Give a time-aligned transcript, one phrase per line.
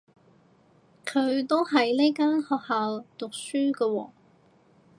[1.05, 4.09] 佢都喺呢間學校讀書㗎喎